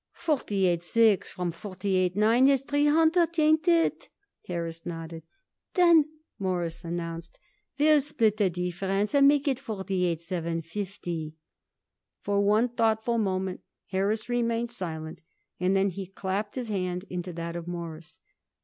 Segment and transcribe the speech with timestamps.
[0.17, 3.37] "Forty eight six from forty eight nine is three hundred.
[3.37, 4.09] Ain't it?"
[4.47, 5.21] Harris nodded.
[5.75, 7.37] "Then," Morris announced,
[7.77, 11.35] "we'll split the difference and make it forty eight seven fifty."
[12.19, 13.61] For one thoughtful moment
[13.91, 15.21] Harris remained silent,
[15.59, 18.19] and then he clapped his hand into that of Morris.